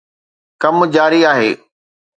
ڪم 0.61 0.75
جاري 0.95 1.19
آهي 1.31 1.51